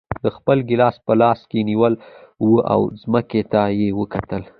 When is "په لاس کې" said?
1.05-1.59